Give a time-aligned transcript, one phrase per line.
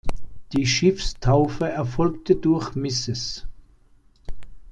[0.53, 3.45] Die Schiffstaufe erfolgte durch Mrs.